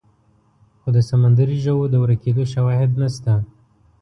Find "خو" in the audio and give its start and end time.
0.79-0.87